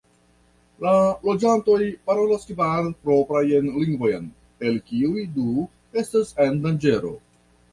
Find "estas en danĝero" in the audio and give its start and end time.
6.05-7.15